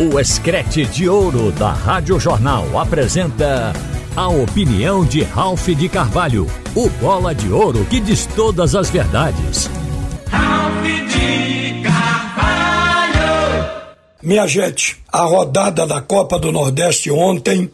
[0.00, 3.72] O Escrete de Ouro da Rádio Jornal apresenta
[4.14, 6.46] a opinião de Ralph de Carvalho,
[6.76, 9.68] o bola de ouro que diz todas as verdades.
[10.30, 13.16] Ralph de Carvalho!
[14.22, 17.68] Minha gente, a rodada da Copa do Nordeste ontem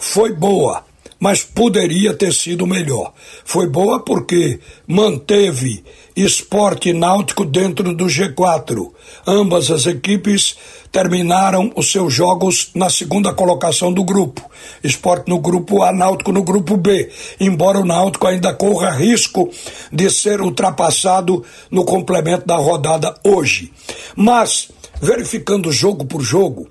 [0.00, 0.87] foi boa
[1.18, 3.12] mas poderia ter sido melhor.
[3.44, 5.82] Foi boa porque manteve
[6.14, 8.90] esporte náutico dentro do G4.
[9.26, 10.56] Ambas as equipes
[10.90, 14.48] terminaram os seus jogos na segunda colocação do grupo.
[14.82, 17.10] Esporte no grupo A, Náutico no grupo B.
[17.38, 19.50] Embora o Náutico ainda corra risco
[19.92, 23.72] de ser ultrapassado no complemento da rodada hoje.
[24.16, 26.66] Mas, verificando jogo por jogo,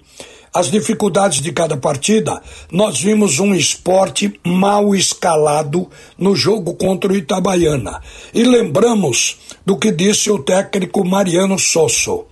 [0.58, 7.16] as dificuldades de cada partida, nós vimos um esporte mal escalado no jogo contra o
[7.16, 8.02] Itabaiana.
[8.34, 12.26] E lembramos do que disse o técnico Mariano Sosso.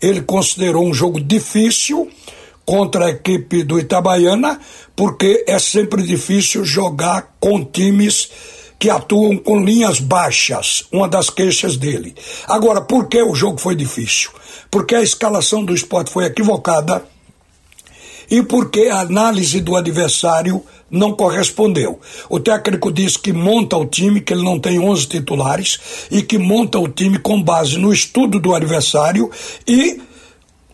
[0.00, 2.08] Ele considerou um jogo difícil
[2.64, 4.60] contra a equipe do Itabaiana,
[4.94, 8.30] porque é sempre difícil jogar com times
[8.78, 12.14] que atuam com linhas baixas, uma das queixas dele.
[12.46, 14.30] Agora, por que o jogo foi difícil?
[14.70, 17.04] Porque a escalação do esporte foi equivocada
[18.30, 21.98] e porque a análise do adversário não correspondeu.
[22.28, 25.78] O técnico disse que monta o time, que ele não tem 11 titulares,
[26.10, 29.30] e que monta o time com base no estudo do adversário
[29.66, 30.00] e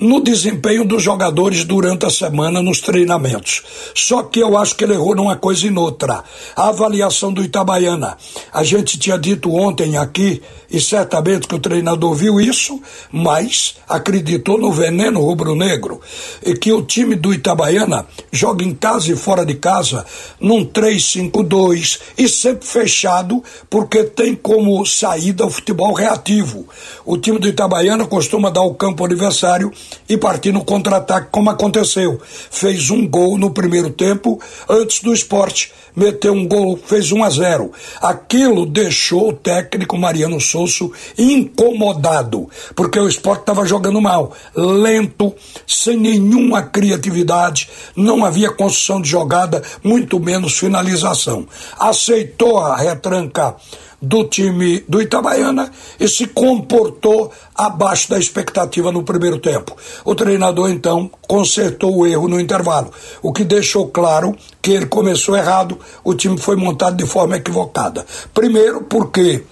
[0.01, 3.63] no desempenho dos jogadores durante a semana nos treinamentos.
[3.95, 6.25] Só que eu acho que ele errou numa coisa e noutra.
[6.57, 8.17] A avaliação do Itabaiana.
[8.53, 14.59] A gente tinha dito ontem aqui, e certamente que o treinador viu isso, mas acreditou
[14.59, 16.01] no veneno rubro-negro,
[16.45, 20.05] e que o time do Itabaiana joga em casa e fora de casa
[20.39, 26.67] num 3-5-2 e sempre fechado, porque tem como saída o futebol reativo.
[27.05, 29.73] O time do Itabaiana costuma dar o campo adversário
[30.09, 32.21] e partir no contra-ataque, como aconteceu.
[32.51, 35.73] Fez um gol no primeiro tempo antes do esporte.
[35.95, 37.73] Meteu um gol, fez 1 a 0.
[38.01, 45.35] Aquilo deixou o técnico Mariano Sousso incomodado, porque o esporte estava jogando mal, lento,
[45.67, 51.47] sem nenhuma criatividade, não havia construção de jogada, muito menos finalização.
[51.79, 53.57] Aceitou a retranca
[54.01, 59.77] do time do Itabaiana e se comportou abaixo da expectativa no primeiro tempo.
[60.05, 62.91] O treinador então consertou o erro no intervalo,
[63.23, 68.07] o que deixou claro que ele começou errado, o time foi montado de forma equivocada.
[68.33, 69.45] Primeiro, porque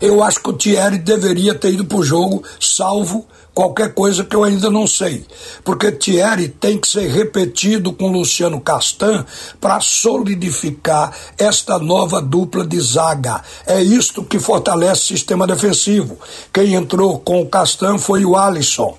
[0.00, 3.26] eu acho que o Thierry deveria ter ido para o jogo, salvo
[3.58, 5.26] qualquer coisa que eu ainda não sei.
[5.64, 9.26] Porque Thierry tem que ser repetido com Luciano Castan
[9.60, 13.42] para solidificar esta nova dupla de zaga.
[13.66, 16.16] É isto que fortalece o sistema defensivo.
[16.52, 18.96] Quem entrou com o Castan foi o Alisson.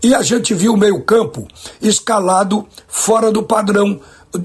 [0.00, 1.48] E a gente viu o meio-campo
[1.82, 3.98] escalado fora do padrão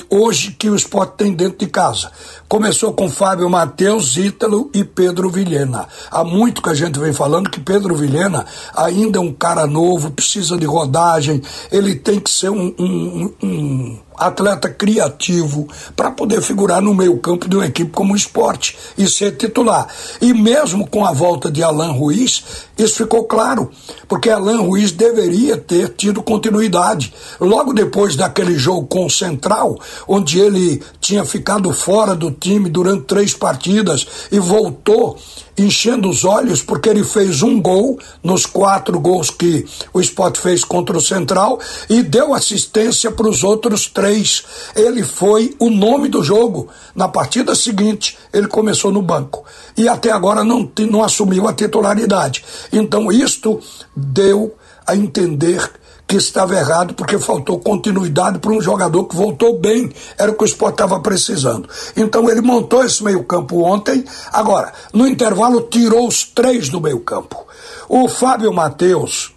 [0.10, 2.12] hoje que o esporte tem dentro de casa.
[2.48, 5.88] Começou com Fábio Matheus, Ítalo e Pedro Vilhena.
[6.10, 10.12] Há muito que a gente vem falando que Pedro Vilhena ainda é um cara novo,
[10.12, 11.42] precisa de rodagem,
[11.72, 17.56] ele tem que ser um, um, um atleta criativo para poder figurar no meio-campo de
[17.56, 19.88] uma equipe como o esporte e ser titular.
[20.22, 22.44] E mesmo com a volta de Alan Ruiz,
[22.78, 23.72] isso ficou claro,
[24.08, 27.14] porque Alan Ruiz deveria ter tido continuidade.
[27.40, 33.06] Logo depois daquele jogo com o Central, onde ele tinha ficado fora do time durante
[33.06, 35.18] três partidas e voltou
[35.58, 40.64] enchendo os olhos porque ele fez um gol nos quatro gols que o Sport fez
[40.64, 44.44] contra o Central e deu assistência para os outros três.
[44.76, 46.70] Ele foi o nome do jogo.
[46.96, 49.44] Na partida seguinte, ele começou no banco
[49.78, 52.44] e até agora não, não assumiu a titularidade.
[52.72, 53.60] Então, isto
[53.96, 55.81] deu a entender
[56.12, 60.44] que estava errado porque faltou continuidade para um jogador que voltou bem, era o que
[60.44, 61.70] o esporte estava precisando.
[61.96, 64.04] Então ele montou esse meio-campo ontem.
[64.34, 67.48] Agora, no intervalo, tirou os três do meio-campo.
[67.88, 69.34] O Fábio Matheus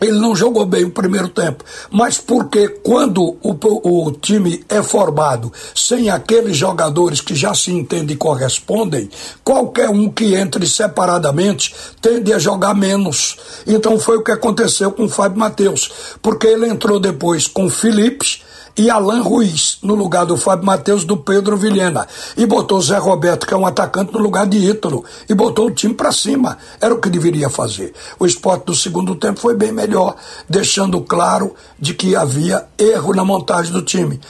[0.00, 5.52] ele não jogou bem o primeiro tempo, mas porque quando o, o, time é formado
[5.74, 9.10] sem aqueles jogadores que já se entendem e correspondem,
[9.42, 13.36] qualquer um que entre separadamente tende a jogar menos.
[13.66, 15.90] Então foi o que aconteceu com o Fábio Matheus,
[16.22, 18.47] porque ele entrou depois com Felipe
[18.78, 23.44] e Alain Ruiz no lugar do Fábio Matheus do Pedro Vilhena e botou Zé Roberto,
[23.44, 26.56] que é um atacante, no lugar de Ítalo e botou o time para cima.
[26.80, 27.92] Era o que deveria fazer.
[28.20, 30.14] O esporte do segundo tempo foi bem melhor,
[30.48, 34.20] deixando claro de que havia erro na montagem do time.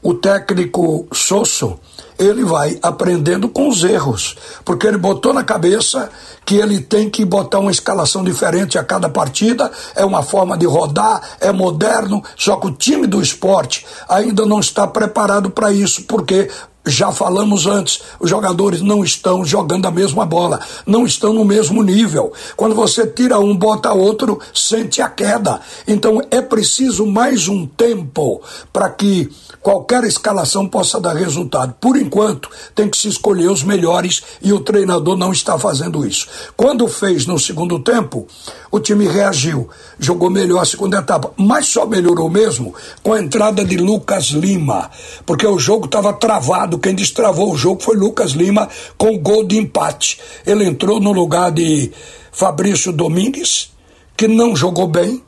[0.00, 1.76] O técnico Sosso
[2.18, 6.10] ele vai aprendendo com os erros, porque ele botou na cabeça
[6.44, 10.66] que ele tem que botar uma escalação diferente a cada partida, é uma forma de
[10.66, 16.02] rodar, é moderno, só que o time do esporte ainda não está preparado para isso,
[16.04, 16.50] porque
[16.88, 21.82] já falamos antes, os jogadores não estão jogando a mesma bola, não estão no mesmo
[21.82, 22.32] nível.
[22.56, 25.60] Quando você tira um, bota outro, sente a queda.
[25.86, 28.40] Então é preciso mais um tempo
[28.72, 29.30] para que
[29.68, 31.74] qualquer escalação possa dar resultado.
[31.78, 36.26] Por enquanto, tem que se escolher os melhores e o treinador não está fazendo isso.
[36.56, 38.26] Quando fez no segundo tempo,
[38.70, 39.68] o time reagiu,
[39.98, 44.90] jogou melhor a segunda etapa, mas só melhorou mesmo com a entrada de Lucas Lima,
[45.26, 46.78] porque o jogo estava travado.
[46.78, 50.18] Quem destravou o jogo foi Lucas Lima com gol de empate.
[50.46, 51.92] Ele entrou no lugar de
[52.32, 53.70] Fabrício Domingues,
[54.16, 55.22] que não jogou bem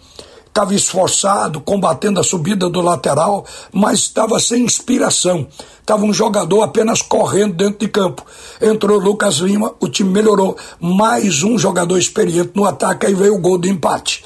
[0.50, 5.47] estava esforçado, combatendo a subida do lateral, mas estava sem inspiração.
[5.81, 8.25] Estava um jogador apenas correndo dentro de campo.
[8.61, 10.56] Entrou Lucas Lima, o time melhorou.
[10.79, 14.25] Mais um jogador experiente no ataque, aí veio o gol de empate.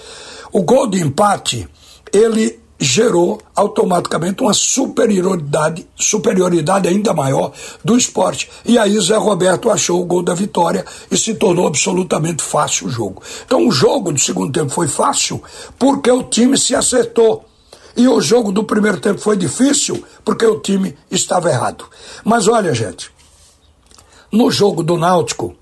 [0.51, 1.69] O gol de empate,
[2.13, 7.53] ele gerou automaticamente uma superioridade, superioridade ainda maior
[7.85, 8.51] do esporte.
[8.65, 12.91] E aí Zé Roberto achou o gol da vitória e se tornou absolutamente fácil o
[12.91, 13.23] jogo.
[13.45, 15.43] Então o jogo do segundo tempo foi fácil
[15.79, 17.45] porque o time se acertou.
[17.97, 21.85] E o jogo do primeiro tempo foi difícil porque o time estava errado.
[22.25, 23.09] Mas olha, gente,
[24.33, 25.55] no jogo do Náutico,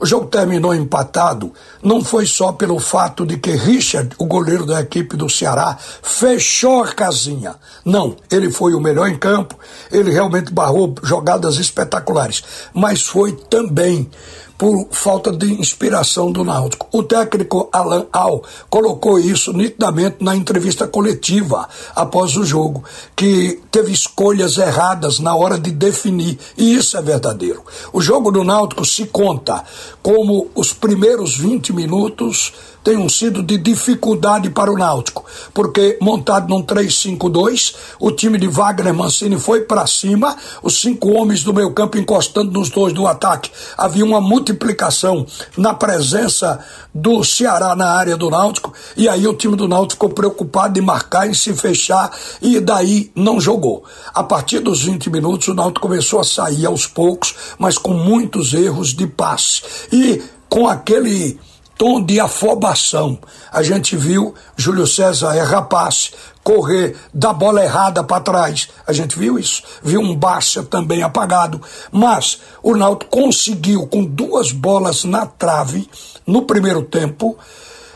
[0.00, 1.52] o jogo terminou empatado,
[1.82, 6.82] não foi só pelo fato de que Richard, o goleiro da equipe do Ceará, fechou
[6.82, 7.54] a casinha.
[7.84, 9.58] Não, ele foi o melhor em campo,
[9.90, 12.42] ele realmente barrou jogadas espetaculares,
[12.72, 14.10] mas foi também
[14.56, 16.86] por falta de inspiração do Náutico.
[16.92, 22.84] O técnico Alan Al colocou isso nitidamente na entrevista coletiva após o jogo,
[23.16, 27.62] que teve escolhas erradas na hora de definir, e isso é verdadeiro.
[27.92, 29.64] O jogo do Náutico se conta
[30.02, 32.52] como os primeiros 20 minutos
[32.84, 38.92] tenham sido de dificuldade para o Náutico, porque montado num 3-5-2, o time de Wagner
[38.92, 43.50] Mancini foi para cima, os cinco homens do meio campo encostando nos dois do ataque.
[43.78, 45.26] Havia uma multiplicação
[45.56, 46.62] na presença
[46.94, 50.82] do Ceará na área do Náutico, e aí o time do Náutico ficou preocupado em
[50.82, 52.10] marcar, em se fechar,
[52.42, 53.84] e daí não jogou.
[54.12, 58.52] A partir dos 20 minutos, o Náutico começou a sair aos poucos, mas com muitos
[58.52, 59.62] erros de passe.
[59.90, 61.38] E com aquele
[61.76, 63.18] tom de afobação.
[63.52, 66.12] A gente viu Júlio César errar passe,
[66.42, 68.68] correr da bola errada para trás.
[68.86, 69.62] A gente viu isso.
[69.82, 71.60] Viu um Baixa também apagado.
[71.90, 75.88] Mas o Náutico conseguiu, com duas bolas na trave,
[76.26, 77.36] no primeiro tempo,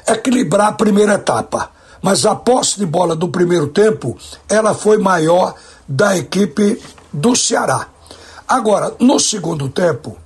[0.07, 1.71] equilibrar a primeira etapa.
[2.01, 4.17] Mas a posse de bola do primeiro tempo,
[4.49, 5.55] ela foi maior
[5.87, 6.81] da equipe
[7.13, 7.89] do Ceará.
[8.47, 10.17] Agora, no segundo tempo,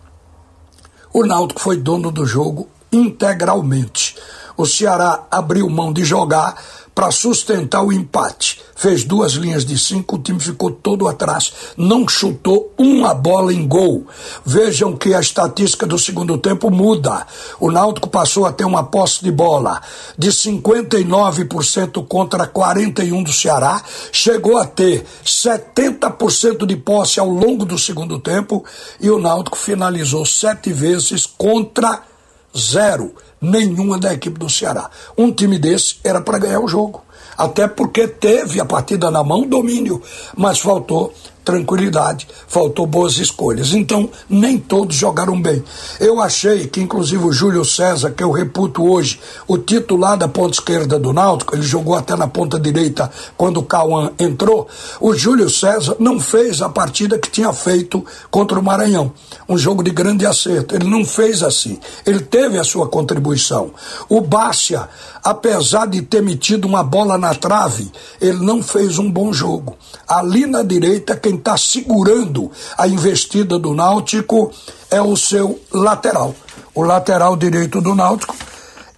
[1.13, 4.17] o Náutico foi dono do jogo integralmente.
[4.57, 6.55] O Ceará abriu mão de jogar
[6.95, 8.61] para sustentar o empate.
[8.75, 13.67] Fez duas linhas de cinco, o time ficou todo atrás, não chutou uma bola em
[13.67, 14.07] gol.
[14.45, 17.27] Vejam que a estatística do segundo tempo muda.
[17.61, 19.81] O Náutico passou a ter uma posse de bola
[20.19, 27.79] de 59% contra 41 do Ceará, chegou a ter 70% de posse ao longo do
[27.79, 28.65] segundo tempo
[29.01, 32.12] e o Náutico finalizou sete vezes contra
[32.57, 33.15] Zero.
[33.41, 34.91] Nenhuma da equipe do Ceará.
[35.17, 37.03] Um time desse era para ganhar o jogo.
[37.37, 40.03] Até porque teve a partida na mão, domínio,
[40.37, 41.13] mas faltou
[41.45, 43.73] tranquilidade, faltou boas escolhas.
[43.73, 45.63] Então, nem todos jogaram bem.
[45.99, 50.55] Eu achei que, inclusive, o Júlio César, que eu reputo hoje, o titular da ponta
[50.55, 54.69] esquerda do Náutico, ele jogou até na ponta direita quando o Cauã entrou,
[55.01, 59.13] o Júlio César não fez a partida que tinha feito contra o Maranhão.
[59.49, 60.75] Um jogo de grande acerto.
[60.75, 61.79] Ele não fez assim.
[62.07, 63.73] Ele teve a sua contribuição.
[64.09, 64.89] O Bárcia,
[65.23, 69.77] apesar de ter metido uma bola na trave, ele não fez um bom jogo.
[70.07, 74.51] Ali na direita, quem está segurando a investida do Náutico
[74.91, 76.35] é o seu lateral.
[76.75, 78.35] O lateral direito do Náutico,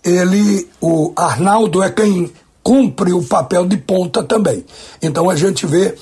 [0.03, 4.64] ele, o Arnaldo é quem cumpre o papel de ponta também.
[5.03, 5.95] Então a gente vê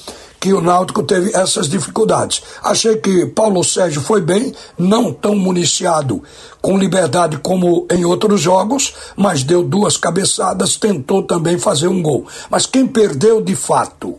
[0.43, 2.43] que o Náutico teve essas dificuldades.
[2.65, 6.21] Achei que Paulo Sérgio foi bem, não tão municiado
[6.61, 12.27] com liberdade como em outros jogos, mas deu duas cabeçadas, tentou também fazer um gol.
[12.51, 14.19] Mas quem perdeu de fato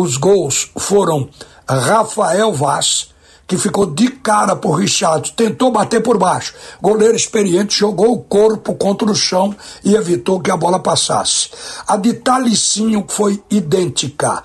[0.00, 1.28] os gols foram
[1.68, 3.08] Rafael Vaz,
[3.46, 6.54] que ficou de cara por Richard, tentou bater por baixo.
[6.82, 11.50] Goleiro experiente jogou o corpo contra o chão e evitou que a bola passasse.
[11.86, 14.42] A de Talicinho foi idêntica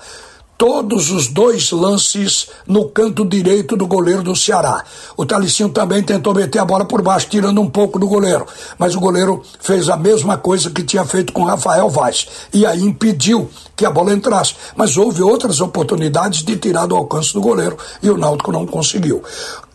[0.62, 4.84] todos os dois lances no canto direito do goleiro do Ceará.
[5.16, 8.46] O Talicinho também tentou meter a bola por baixo, tirando um pouco do goleiro,
[8.78, 12.80] mas o goleiro fez a mesma coisa que tinha feito com Rafael Vaz e aí
[12.80, 14.54] impediu que a bola entrasse.
[14.76, 19.20] Mas houve outras oportunidades de tirar do alcance do goleiro e o Náutico não conseguiu.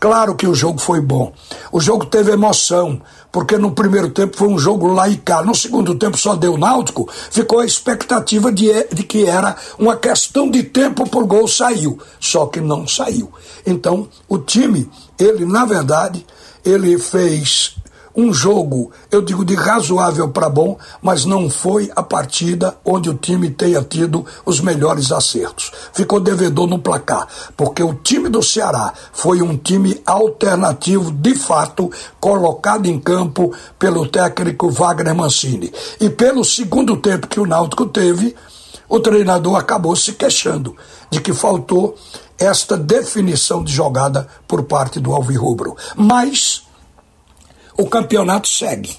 [0.00, 1.32] Claro que o jogo foi bom.
[1.72, 3.00] O jogo teve emoção,
[3.32, 5.44] porque no primeiro tempo foi um jogo laicar.
[5.44, 10.48] No segundo tempo só deu Náutico, ficou a expectativa de, de que era uma questão
[10.48, 11.98] de tempo por gol saiu.
[12.20, 13.32] Só que não saiu.
[13.66, 14.88] Então, o time,
[15.18, 16.24] ele, na verdade,
[16.64, 17.74] ele fez
[18.18, 23.14] um jogo, eu digo de razoável para bom, mas não foi a partida onde o
[23.14, 25.70] time tenha tido os melhores acertos.
[25.92, 31.92] Ficou devedor no placar, porque o time do Ceará foi um time alternativo, de fato,
[32.18, 35.72] colocado em campo pelo técnico Wagner Mancini.
[36.00, 38.34] E pelo segundo tempo que o Náutico teve,
[38.88, 40.74] o treinador acabou se queixando
[41.08, 41.94] de que faltou
[42.36, 45.76] esta definição de jogada por parte do Alvirrubro.
[45.96, 46.66] Mas
[47.78, 48.96] o campeonato segue.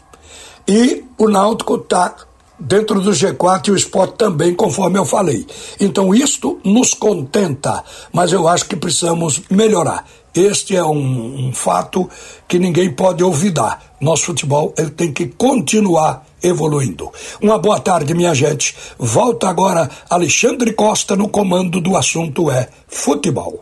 [0.68, 2.16] E o Náutico está
[2.60, 5.46] dentro do G4 e o esporte também, conforme eu falei.
[5.80, 10.06] Então isto nos contenta, mas eu acho que precisamos melhorar.
[10.34, 12.10] Este é um, um fato
[12.48, 13.96] que ninguém pode olvidar.
[14.00, 17.12] Nosso futebol ele tem que continuar evoluindo.
[17.42, 18.76] Uma boa tarde, minha gente.
[18.98, 23.62] Volta agora Alexandre Costa no comando do assunto é futebol.